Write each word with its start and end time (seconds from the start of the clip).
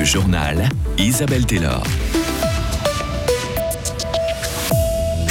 Le 0.00 0.06
journal 0.06 0.66
Isabelle 0.96 1.44
Taylor. 1.44 1.82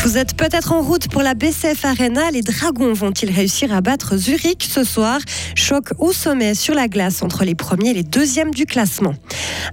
Vous 0.10 0.18
êtes 0.18 0.36
peut-être 0.36 0.72
en 0.72 0.82
route 0.82 1.08
pour 1.08 1.22
la 1.22 1.36
BCF 1.36 1.86
Arena. 1.86 2.32
Les 2.32 2.42
Dragons 2.42 2.94
vont-ils 2.94 3.30
réussir 3.30 3.72
à 3.72 3.82
battre 3.82 4.18
Zurich 4.18 4.68
ce 4.68 4.84
soir? 4.84 5.20
Choc 5.54 5.90
au 6.00 6.12
sommet 6.14 6.56
sur 6.56 6.74
la 6.74 6.88
glace 6.88 7.22
entre 7.22 7.44
les 7.44 7.54
premiers 7.54 7.92
et 7.92 7.94
les 7.94 8.02
deuxièmes 8.02 8.52
du 8.52 8.66
classement. 8.66 9.14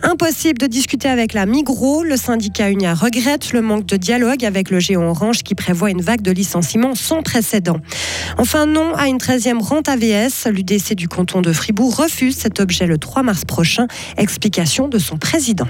Impossible 0.03 0.59
de 0.59 0.67
discuter 0.67 1.09
avec 1.09 1.33
la 1.33 1.47
Migros. 1.47 2.03
Le 2.03 2.19
syndicat 2.19 2.69
Unia 2.69 2.93
regrette 2.93 3.55
le 3.55 3.63
manque 3.63 3.87
de 3.87 3.97
dialogue 3.97 4.45
avec 4.45 4.69
le 4.69 4.79
géant 4.79 5.05
Orange 5.05 5.43
qui 5.43 5.55
prévoit 5.55 5.91
une 5.91 6.03
vague 6.03 6.21
de 6.21 6.33
licenciements 6.33 6.95
sans 6.95 7.23
précédent. 7.23 7.81
Enfin, 8.37 8.67
non 8.67 8.95
à 8.95 9.09
une 9.09 9.17
13e 9.17 9.63
rente 9.63 9.89
AVS. 9.89 10.49
L'UDC 10.49 10.93
du 10.93 11.09
canton 11.09 11.41
de 11.41 11.51
Fribourg 11.55 11.97
refuse 11.97 12.37
cet 12.37 12.61
objet 12.61 12.85
le 12.85 12.99
3 12.99 13.23
mars 13.23 13.47
prochain. 13.47 13.87
Explication 14.19 14.89
de 14.89 14.99
son 14.99 15.17
président. 15.17 15.69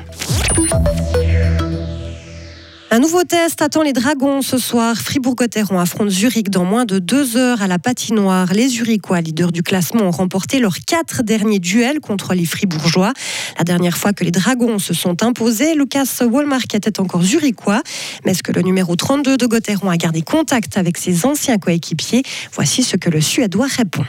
Un 2.92 3.00
nouveau 3.00 3.24
test 3.24 3.62
attend 3.62 3.82
les 3.82 3.92
Dragons 3.92 4.42
ce 4.42 4.58
soir. 4.58 4.96
Fribourg-Gotteron 4.96 5.80
affronte 5.80 6.08
Zurich 6.08 6.50
dans 6.50 6.64
moins 6.64 6.84
de 6.84 7.00
deux 7.00 7.36
heures 7.36 7.60
à 7.60 7.66
la 7.66 7.80
patinoire. 7.80 8.52
Les 8.54 8.68
Zurichois, 8.68 9.20
leaders 9.20 9.50
du 9.50 9.64
classement, 9.64 10.04
ont 10.04 10.12
remporté 10.12 10.60
leurs 10.60 10.78
quatre 10.78 11.24
derniers 11.24 11.58
duels 11.58 11.98
contre 11.98 12.34
les 12.34 12.44
Fribourgeois. 12.44 13.12
La 13.58 13.64
dernière 13.64 13.98
fois 13.98 14.12
que 14.12 14.22
les 14.22 14.30
Dragons 14.30 14.78
se 14.78 14.94
sont 14.94 15.24
imposés, 15.24 15.74
Lucas 15.74 16.22
Wallmark 16.22 16.72
était 16.76 17.00
encore 17.00 17.22
Zurichois. 17.22 17.82
Mais 18.24 18.30
est-ce 18.30 18.44
que 18.44 18.52
le 18.52 18.62
numéro 18.62 18.94
32 18.94 19.36
de 19.36 19.46
Gotteron 19.46 19.90
a 19.90 19.96
gardé 19.96 20.22
contact 20.22 20.78
avec 20.78 20.96
ses 20.96 21.26
anciens 21.26 21.58
coéquipiers? 21.58 22.22
Voici 22.52 22.84
ce 22.84 22.96
que 22.96 23.10
le 23.10 23.20
Suédois 23.20 23.66
répond. 23.66 24.04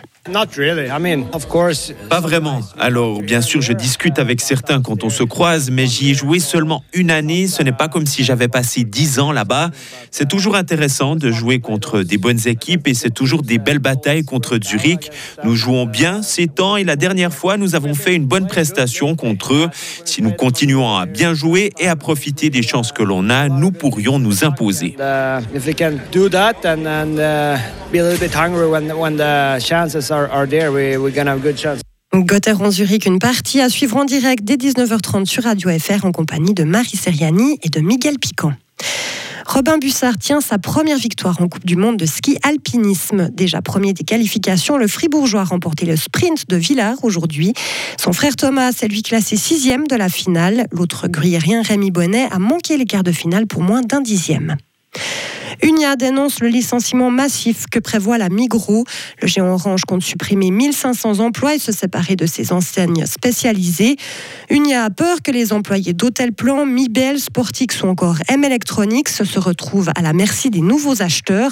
Pas 2.09 2.19
vraiment. 2.19 2.61
Alors, 2.79 3.21
bien 3.21 3.41
sûr, 3.41 3.61
je 3.61 3.73
discute 3.73 4.19
avec 4.19 4.41
certains 4.41 4.81
quand 4.81 5.03
on 5.03 5.09
se 5.09 5.23
croise, 5.23 5.69
mais 5.71 5.87
j'y 5.87 6.11
ai 6.11 6.13
joué 6.13 6.39
seulement 6.39 6.83
une 6.93 7.11
année. 7.11 7.47
Ce 7.47 7.63
n'est 7.63 7.71
pas 7.71 7.87
comme 7.87 8.05
si 8.05 8.23
j'avais 8.23 8.47
passé 8.47 8.83
dix 8.83 9.19
ans 9.19 9.31
là-bas. 9.31 9.71
C'est 10.11 10.27
toujours 10.27 10.55
intéressant 10.55 11.15
de 11.15 11.31
jouer 11.31 11.59
contre 11.59 12.01
des 12.01 12.17
bonnes 12.17 12.47
équipes 12.47 12.87
et 12.87 12.93
c'est 12.93 13.09
toujours 13.09 13.41
des 13.41 13.57
belles 13.57 13.79
batailles 13.79 14.23
contre 14.23 14.57
Zurich. 14.63 15.11
Nous 15.43 15.55
jouons 15.55 15.85
bien 15.85 16.21
ces 16.21 16.47
temps 16.47 16.77
et 16.77 16.83
la 16.83 16.95
dernière 16.95 17.33
fois, 17.33 17.57
nous 17.57 17.75
avons 17.75 17.93
fait 17.93 18.15
une 18.15 18.25
bonne 18.25 18.47
prestation 18.47 19.15
contre 19.15 19.53
eux. 19.53 19.69
Si 20.05 20.21
nous 20.21 20.31
continuons 20.31 20.95
à 20.95 21.05
bien 21.05 21.33
jouer 21.33 21.71
et 21.79 21.87
à 21.87 21.95
profiter 21.95 22.49
des 22.49 22.61
chances 22.61 22.91
que 22.91 23.03
l'on 23.03 23.29
a, 23.29 23.49
nous 23.49 23.71
pourrions 23.71 24.19
nous 24.19 24.43
imposer. 24.43 24.95
Gotteron 32.13 32.71
Zurich, 32.71 33.05
une 33.05 33.19
partie 33.19 33.61
à 33.61 33.69
suivre 33.69 33.97
en 33.97 34.05
direct 34.05 34.43
dès 34.43 34.55
19h30 34.55 35.25
sur 35.25 35.43
Radio 35.43 35.69
FR 35.77 36.05
en 36.05 36.11
compagnie 36.11 36.53
de 36.53 36.63
Marie 36.63 36.97
Seriani 36.97 37.59
et 37.63 37.69
de 37.69 37.79
Miguel 37.79 38.17
Piquant. 38.17 38.53
Robin 39.45 39.77
Bussard 39.77 40.17
tient 40.17 40.41
sa 40.41 40.57
première 40.57 40.97
victoire 40.97 41.41
en 41.41 41.47
Coupe 41.47 41.65
du 41.65 41.77
Monde 41.77 41.97
de 41.97 42.05
ski 42.05 42.37
alpinisme. 42.43 43.29
Déjà 43.29 43.61
premier 43.61 43.93
des 43.93 44.03
qualifications, 44.03 44.77
le 44.77 44.87
Fribourgeois 44.87 45.41
a 45.41 45.45
remporté 45.45 45.85
le 45.85 45.95
sprint 45.95 46.49
de 46.49 46.57
Villars 46.57 46.97
aujourd'hui. 47.03 47.53
Son 47.97 48.11
frère 48.11 48.35
Thomas 48.35 48.71
est 48.81 48.87
lui 48.87 49.03
classé 49.03 49.37
sixième 49.37 49.87
de 49.87 49.95
la 49.95 50.09
finale. 50.09 50.67
L'autre 50.71 51.07
gruyérien 51.07 51.61
Rémi 51.61 51.91
Bonnet 51.91 52.27
a 52.29 52.39
manqué 52.39 52.77
les 52.77 52.85
quarts 52.85 53.03
de 53.03 53.13
finale 53.13 53.47
pour 53.47 53.63
moins 53.63 53.81
d'un 53.81 54.01
dixième. 54.01 54.57
Unia 55.61 55.95
dénonce 55.95 56.39
le 56.39 56.47
licenciement 56.47 57.11
massif 57.11 57.65
que 57.71 57.79
prévoit 57.79 58.17
la 58.17 58.29
Migros. 58.29 58.85
Le 59.21 59.27
géant 59.27 59.53
Orange 59.53 59.81
compte 59.85 60.03
supprimer 60.03 60.51
1500 60.51 61.19
emplois 61.19 61.55
et 61.55 61.59
se 61.59 61.71
séparer 61.71 62.15
de 62.15 62.25
ses 62.25 62.51
enseignes 62.51 63.05
spécialisées. 63.05 63.97
Unia 64.49 64.83
a 64.83 64.89
peur 64.89 65.21
que 65.23 65.31
les 65.31 65.53
employés 65.53 65.93
d'Hôtel 65.93 66.33
Plan, 66.33 66.65
Mibel, 66.65 67.19
Sportix 67.19 67.81
ou 67.83 67.87
encore 67.87 68.17
M 68.27 68.43
Electronics 68.43 69.09
se 69.09 69.39
retrouvent 69.39 69.91
à 69.95 70.01
la 70.01 70.13
merci 70.13 70.49
des 70.49 70.61
nouveaux 70.61 71.01
acheteurs. 71.01 71.51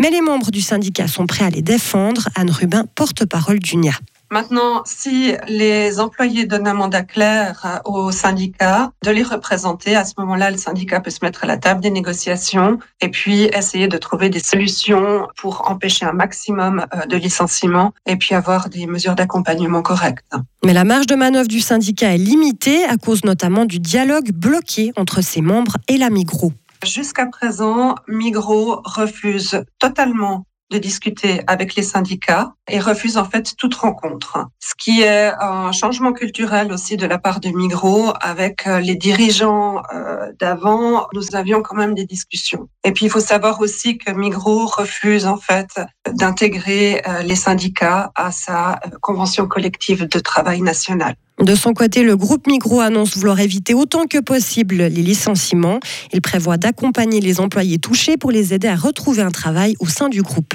Mais 0.00 0.10
les 0.10 0.20
membres 0.20 0.50
du 0.50 0.60
syndicat 0.60 1.08
sont 1.08 1.26
prêts 1.26 1.44
à 1.44 1.50
les 1.50 1.62
défendre. 1.62 2.28
Anne 2.34 2.50
Rubin, 2.50 2.84
porte-parole 2.94 3.58
d'Unia. 3.58 3.92
Maintenant, 4.30 4.82
si 4.84 5.34
les 5.48 6.00
employés 6.00 6.46
donnent 6.46 6.66
un 6.66 6.74
mandat 6.74 7.02
clair 7.02 7.62
euh, 7.64 7.90
au 7.90 8.10
syndicat 8.10 8.90
de 9.04 9.10
les 9.10 9.22
représenter, 9.22 9.94
à 9.94 10.04
ce 10.04 10.14
moment-là, 10.18 10.50
le 10.50 10.56
syndicat 10.56 11.00
peut 11.00 11.10
se 11.10 11.18
mettre 11.22 11.44
à 11.44 11.46
la 11.46 11.56
table 11.56 11.80
des 11.80 11.90
négociations 11.90 12.78
et 13.00 13.08
puis 13.08 13.44
essayer 13.44 13.86
de 13.86 13.98
trouver 13.98 14.30
des 14.30 14.40
solutions 14.40 15.28
pour 15.36 15.70
empêcher 15.70 16.06
un 16.06 16.12
maximum 16.12 16.86
euh, 16.94 17.06
de 17.06 17.16
licenciements 17.16 17.92
et 18.06 18.16
puis 18.16 18.34
avoir 18.34 18.68
des 18.68 18.86
mesures 18.86 19.14
d'accompagnement 19.14 19.82
correctes. 19.82 20.34
Mais 20.64 20.72
la 20.72 20.84
marge 20.84 21.06
de 21.06 21.14
manœuvre 21.14 21.48
du 21.48 21.60
syndicat 21.60 22.14
est 22.14 22.18
limitée 22.18 22.84
à 22.84 22.96
cause 22.96 23.24
notamment 23.24 23.66
du 23.66 23.78
dialogue 23.78 24.32
bloqué 24.32 24.92
entre 24.96 25.20
ses 25.20 25.42
membres 25.42 25.76
et 25.88 25.98
la 25.98 26.10
Migros. 26.10 26.52
Jusqu'à 26.84 27.26
présent, 27.26 27.94
Migros 28.08 28.82
refuse 28.84 29.62
totalement 29.78 30.44
de 30.74 30.78
discuter 30.78 31.40
avec 31.46 31.76
les 31.76 31.82
syndicats 31.82 32.52
et 32.68 32.80
refuse 32.80 33.16
en 33.16 33.24
fait 33.24 33.54
toute 33.56 33.74
rencontre. 33.74 34.38
Ce 34.58 34.74
qui 34.76 35.02
est 35.02 35.32
un 35.40 35.70
changement 35.70 36.12
culturel 36.12 36.72
aussi 36.72 36.96
de 36.96 37.06
la 37.06 37.18
part 37.18 37.38
de 37.38 37.50
Migros 37.50 38.12
avec 38.20 38.66
euh, 38.66 38.80
les 38.80 38.96
dirigeants 38.96 39.82
euh, 39.94 40.32
d'avant, 40.40 41.06
nous 41.14 41.22
avions 41.34 41.62
quand 41.62 41.76
même 41.76 41.94
des 41.94 42.06
discussions. 42.06 42.68
Et 42.82 42.92
puis 42.92 43.06
il 43.06 43.10
faut 43.10 43.20
savoir 43.20 43.60
aussi 43.60 43.98
que 43.98 44.10
Migros 44.10 44.66
refuse 44.66 45.26
en 45.26 45.36
fait 45.36 45.80
d'intégrer 46.12 47.02
euh, 47.06 47.22
les 47.22 47.36
syndicats 47.36 48.12
à 48.14 48.30
sa 48.30 48.80
convention 49.00 49.46
collective 49.46 50.06
de 50.06 50.18
travail 50.18 50.60
nationale. 50.60 51.14
De 51.40 51.54
son 51.54 51.72
côté, 51.72 52.04
le 52.04 52.16
groupe 52.16 52.46
Migros 52.46 52.80
annonce 52.80 53.16
vouloir 53.16 53.40
éviter 53.40 53.74
autant 53.74 54.06
que 54.06 54.18
possible 54.18 54.76
les 54.76 55.02
licenciements. 55.02 55.80
Il 56.12 56.20
prévoit 56.20 56.58
d'accompagner 56.58 57.20
les 57.20 57.40
employés 57.40 57.78
touchés 57.78 58.16
pour 58.16 58.30
les 58.30 58.54
aider 58.54 58.68
à 58.68 58.76
retrouver 58.76 59.22
un 59.22 59.32
travail 59.32 59.74
au 59.80 59.86
sein 59.86 60.08
du 60.08 60.22
groupe. 60.22 60.54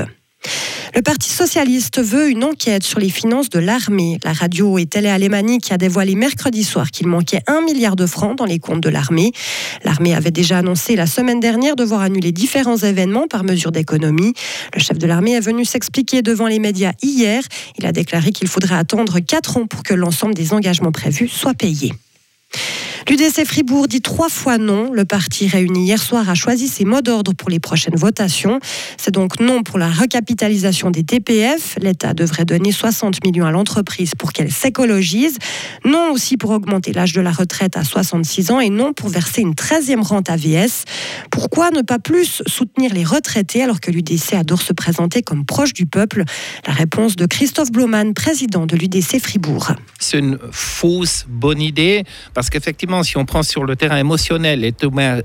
Le 0.95 1.01
Parti 1.01 1.29
socialiste 1.29 2.01
veut 2.01 2.29
une 2.29 2.43
enquête 2.43 2.83
sur 2.83 2.99
les 2.99 3.09
finances 3.09 3.49
de 3.49 3.59
l'armée. 3.59 4.17
La 4.23 4.33
radio 4.33 4.77
et 4.77 4.85
télé 4.85 5.09
alémanique 5.09 5.71
a 5.71 5.77
dévoilé 5.77 6.15
mercredi 6.15 6.63
soir 6.63 6.89
qu'il 6.91 7.07
manquait 7.07 7.41
un 7.47 7.61
milliard 7.61 7.95
de 7.95 8.05
francs 8.05 8.37
dans 8.37 8.45
les 8.45 8.59
comptes 8.59 8.81
de 8.81 8.89
l'armée. 8.89 9.31
L'armée 9.83 10.15
avait 10.15 10.31
déjà 10.31 10.57
annoncé 10.57 10.95
la 10.95 11.05
semaine 11.05 11.39
dernière 11.39 11.75
devoir 11.75 12.01
annuler 12.01 12.31
différents 12.31 12.77
événements 12.77 13.27
par 13.27 13.43
mesure 13.43 13.71
d'économie. 13.71 14.33
Le 14.73 14.79
chef 14.81 14.97
de 14.97 15.07
l'armée 15.07 15.33
est 15.33 15.41
venu 15.41 15.63
s'expliquer 15.63 16.21
devant 16.21 16.47
les 16.47 16.59
médias 16.59 16.93
hier. 17.03 17.43
Il 17.77 17.85
a 17.85 17.91
déclaré 17.91 18.31
qu'il 18.31 18.47
faudrait 18.47 18.75
attendre 18.75 19.19
quatre 19.19 19.57
ans 19.57 19.67
pour 19.67 19.83
que 19.83 19.93
l'ensemble 19.93 20.33
des 20.33 20.53
engagements 20.53 20.91
prévus 20.91 21.29
soient 21.29 21.53
payés. 21.53 21.93
L'UDC 23.07 23.45
Fribourg 23.45 23.87
dit 23.87 24.01
trois 24.01 24.29
fois 24.29 24.57
non. 24.57 24.91
Le 24.91 25.05
parti 25.05 25.47
réuni 25.47 25.85
hier 25.85 26.01
soir 26.01 26.29
a 26.29 26.35
choisi 26.35 26.67
ses 26.67 26.85
mots 26.85 27.01
d'ordre 27.01 27.33
pour 27.33 27.49
les 27.49 27.59
prochaines 27.59 27.95
votations. 27.95 28.59
C'est 28.97 29.11
donc 29.11 29.39
non 29.39 29.63
pour 29.63 29.77
la 29.77 29.89
recapitalisation 29.89 30.91
des 30.91 31.03
TPF. 31.03 31.77
L'État 31.81 32.13
devrait 32.13 32.45
donner 32.45 32.71
60 32.71 33.23
millions 33.23 33.45
à 33.45 33.51
l'entreprise 33.51 34.15
pour 34.15 34.33
qu'elle 34.33 34.51
s'écologise. 34.51 35.37
Non 35.85 36.11
aussi 36.11 36.37
pour 36.37 36.51
augmenter 36.51 36.91
l'âge 36.91 37.13
de 37.13 37.21
la 37.21 37.31
retraite 37.31 37.77
à 37.77 37.83
66 37.83 38.51
ans 38.51 38.59
et 38.59 38.69
non 38.69 38.93
pour 38.93 39.09
verser 39.09 39.41
une 39.41 39.53
13e 39.53 40.01
rente 40.01 40.29
AVS. 40.29 40.83
Pourquoi 41.31 41.71
ne 41.71 41.81
pas 41.81 41.99
plus 41.99 42.41
soutenir 42.47 42.93
les 42.93 43.03
retraités 43.03 43.63
alors 43.63 43.79
que 43.79 43.91
l'UDC 43.91 44.33
adore 44.33 44.61
se 44.61 44.73
présenter 44.73 45.21
comme 45.21 45.45
proche 45.45 45.73
du 45.73 45.85
peuple? 45.85 46.23
La 46.67 46.73
réponse 46.73 47.15
de 47.15 47.25
Christophe 47.25 47.71
Bloman, 47.71 48.13
président 48.13 48.65
de 48.65 48.75
l'UDC 48.75 49.19
Fribourg. 49.19 49.71
C'est 49.99 50.19
une 50.19 50.37
fausse 50.51 51.25
bonne 51.27 51.61
idée 51.61 52.03
parce 52.33 52.49
qu'effectivement, 52.49 52.88
si 53.03 53.17
on 53.17 53.25
prend 53.25 53.43
sur 53.43 53.65
le 53.65 53.75
terrain 53.75 53.97
émotionnel 53.97 54.63
et 54.63 54.73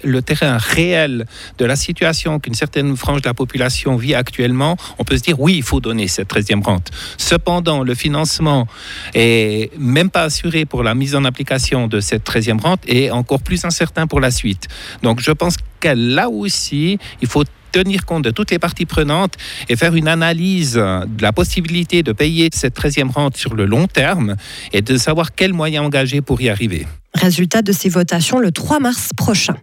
le 0.05 0.23
terrain 0.23 0.59
réel 0.59 1.27
de 1.59 1.65
la 1.65 1.77
situation 1.77 2.39
qu'une 2.39 2.55
certaine 2.55 2.97
frange 2.97 3.23
de 3.23 3.29
la 3.29 3.35
population 3.35 3.97
vit 3.97 4.15
actuellement, 4.15 4.77
on 4.99 5.05
peut 5.05 5.17
se 5.17 5.23
dire 5.23 5.41
oui, 5.41 5.55
il 5.57 5.63
faut 5.63 5.81
donner 5.81 6.07
cette 6.09 6.29
13e 6.29 6.63
rente. 6.63 6.91
Cependant, 7.17 7.83
le 7.83 7.95
financement 7.95 8.67
est 9.15 9.71
même 9.79 10.11
pas 10.11 10.25
assuré 10.25 10.67
pour 10.67 10.83
la 10.83 10.95
mise 10.95 11.15
en 11.15 11.25
application 11.25 11.89
de 11.89 12.01
cette 12.01 12.29
13e 12.29 12.61
rente 12.61 12.83
et 12.87 13.11
encore 13.11 13.41
plus 13.41 13.65
incertain 13.65 14.07
pour 14.07 14.21
la 14.21 14.31
suite. 14.31 14.69
Donc 15.03 15.21
je 15.21 15.31
pense 15.31 15.57
que 15.81 15.89
là 15.89 16.29
aussi, 16.29 16.99
il 17.23 17.29
faut 17.29 17.45
tenir 17.73 18.05
compte 18.05 18.23
de 18.23 18.31
toutes 18.31 18.53
les 18.53 18.61
parties 18.61 18.87
prenantes 18.87 19.37
et 19.69 19.77
faire 19.77 19.97
une 19.97 20.07
analyse 20.07 20.75
de 20.75 21.23
la 21.23 21.33
possibilité 21.33 22.03
de 22.03 22.13
payer 22.13 22.49
cette 22.53 22.79
13e 22.79 23.11
rente 23.11 23.37
sur 23.37 23.55
le 23.55 23.65
long 23.65 23.87
terme 23.89 24.37
et 24.73 24.81
de 24.81 24.97
savoir 24.97 25.35
quels 25.35 25.53
moyens 25.53 25.85
engager 25.85 26.21
pour 26.21 26.41
y 26.41 26.49
arriver. 26.49 26.87
Résultat 27.25 27.63
de 27.63 27.73
ces 27.73 27.89
votations 27.89 28.39
le 28.39 28.51
3 28.51 28.81
mars 28.81 29.09
prochain. 29.17 29.57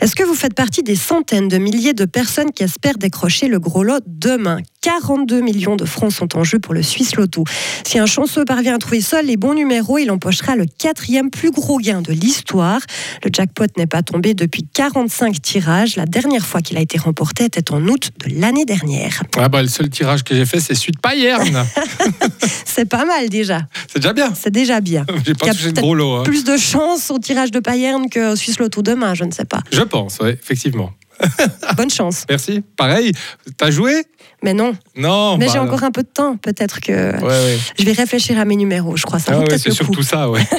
Est-ce 0.00 0.16
que 0.16 0.24
vous 0.24 0.34
faites 0.34 0.54
partie 0.54 0.82
des 0.82 0.96
centaines 0.96 1.46
de 1.46 1.56
milliers 1.56 1.92
de 1.92 2.04
personnes 2.04 2.50
qui 2.50 2.64
espèrent 2.64 2.98
décrocher 2.98 3.46
le 3.46 3.60
gros 3.60 3.84
lot 3.84 4.02
demain? 4.08 4.58
42 4.82 5.40
millions 5.42 5.76
de 5.76 5.84
francs 5.84 6.10
sont 6.12 6.36
en 6.38 6.44
jeu 6.44 6.58
pour 6.58 6.72
le 6.72 6.82
Suisse 6.82 7.16
Loto. 7.16 7.44
Si 7.86 7.98
un 7.98 8.06
chanceux 8.06 8.44
parvient 8.46 8.74
à 8.76 8.78
trouver 8.78 9.02
seul 9.02 9.26
les 9.26 9.36
bons 9.36 9.52
numéros, 9.54 9.98
il 9.98 10.10
empochera 10.10 10.56
le 10.56 10.64
quatrième 10.66 11.28
plus 11.30 11.50
gros 11.50 11.78
gain 11.78 12.00
de 12.00 12.12
l'histoire. 12.12 12.80
Le 13.22 13.30
jackpot 13.32 13.66
n'est 13.76 13.86
pas 13.86 14.02
tombé 14.02 14.32
depuis 14.32 14.64
45 14.72 15.40
tirages. 15.42 15.96
La 15.96 16.06
dernière 16.06 16.46
fois 16.46 16.62
qu'il 16.62 16.78
a 16.78 16.80
été 16.80 16.96
remporté 16.98 17.44
était 17.44 17.70
en 17.72 17.86
août 17.88 18.10
de 18.24 18.40
l'année 18.40 18.64
dernière. 18.64 19.22
Ah 19.36 19.48
bah, 19.50 19.60
le 19.60 19.68
seul 19.68 19.90
tirage 19.90 20.24
que 20.24 20.34
j'ai 20.34 20.46
fait, 20.46 20.60
c'est 20.60 20.74
celui 20.74 20.92
de 20.92 20.98
Payerne. 21.00 21.66
C'est 22.64 22.86
pas 22.88 23.04
mal 23.04 23.28
déjà. 23.28 23.62
c'est 23.88 23.98
déjà 23.98 24.12
bien. 24.14 24.32
C'est 24.34 24.50
déjà 24.50 24.80
bien. 24.80 25.04
J'ai 25.26 25.34
pas 25.34 25.50
touché 25.52 25.72
de 25.72 25.80
gros 25.80 25.94
lot. 25.94 26.16
hein. 26.18 26.22
Plus 26.22 26.44
de 26.44 26.56
chance 26.56 27.10
au 27.10 27.18
tirage 27.18 27.50
de 27.50 27.58
Payerne 27.60 28.08
qu'au 28.08 28.36
Suisse 28.36 28.58
Loto 28.58 28.80
demain, 28.80 29.12
je 29.14 29.24
ne 29.24 29.32
sais 29.32 29.44
pas. 29.44 29.60
Je 29.72 29.82
pense, 29.82 30.18
oui, 30.22 30.30
effectivement. 30.30 30.90
Bonne 31.76 31.90
chance. 31.90 32.24
Merci. 32.30 32.62
Pareil, 32.76 33.12
t'as 33.58 33.70
joué? 33.70 34.04
Mais 34.42 34.54
non. 34.54 34.72
Non. 34.96 35.36
Mais 35.36 35.46
bah 35.46 35.52
j'ai 35.52 35.58
alors. 35.58 35.72
encore 35.72 35.84
un 35.84 35.90
peu 35.90 36.02
de 36.02 36.08
temps. 36.08 36.36
Peut-être 36.36 36.80
que 36.80 37.12
Ouais, 37.20 37.26
ouais. 37.26 37.58
je 37.78 37.84
vais 37.84 37.92
réfléchir 37.92 38.38
à 38.38 38.44
mes 38.44 38.56
numéros. 38.56 38.96
Je 38.96 39.04
crois 39.04 39.18
ça 39.18 39.32
Ah 39.38 39.58
c'est 39.58 39.70
surtout 39.72 40.02
ça, 40.02 40.28
ouais. 40.30 40.42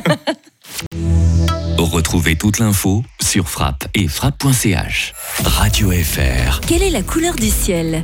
Retrouvez 1.77 2.35
toute 2.35 2.59
l'info 2.59 3.03
sur 3.21 3.49
frappe 3.49 3.85
et 3.95 4.07
frappe.ch. 4.07 5.13
Radio 5.43 5.91
FR. 5.91 6.61
Quelle 6.61 6.83
est 6.83 6.89
la 6.89 7.01
couleur 7.01 7.35
du 7.35 7.49
ciel? 7.49 8.03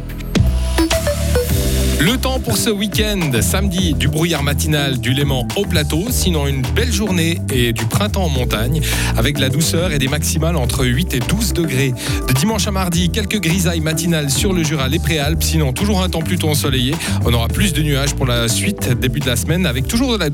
Le 2.00 2.16
temps 2.16 2.40
pour 2.40 2.58
ce 2.58 2.70
week-end, 2.70 3.32
samedi, 3.42 3.96
du 3.96 4.08
brouillard 4.08 4.44
matinal 4.44 5.00
du 5.00 5.14
Léman 5.14 5.48
au 5.56 5.66
plateau, 5.66 6.06
sinon 6.12 6.46
une 6.46 6.62
belle 6.62 6.92
journée 6.92 7.40
et 7.52 7.74
du 7.74 7.86
printemps 7.86 8.26
en 8.26 8.30
montagne, 8.30 8.82
avec 9.18 9.38
de 9.38 9.42
la 9.42 9.50
douceur 9.50 9.92
et 9.92 9.98
des 9.98 10.08
maximales 10.08 10.58
entre 10.58 10.86
8 10.86 11.16
et 11.16 11.20
12 11.20 11.54
degrés. 11.54 11.94
De 12.28 12.34
dimanche 12.34 12.68
à 12.68 12.72
mardi, 12.72 13.10
quelques 13.10 13.40
grisailles 13.40 13.80
matinales 13.80 14.30
sur 14.30 14.54
le 14.54 14.64
Jura, 14.64 14.90
les 14.90 15.00
Préalpes, 15.00 15.42
sinon 15.42 15.74
toujours 15.74 16.04
un 16.04 16.10
temps 16.10 16.22
plutôt 16.22 16.50
ensoleillé. 16.50 16.94
On 17.26 17.34
aura 17.34 17.48
plus 17.48 17.74
de 17.74 17.82
nuages 17.82 18.14
pour 18.14 18.28
la 18.28 18.48
suite, 18.48 18.90
début 19.00 19.20
de 19.20 19.28
la 19.28 19.36
semaine, 19.36 19.66
avec 19.66 19.88
toujours 19.88 20.12
de 20.14 20.18
la 20.18 20.26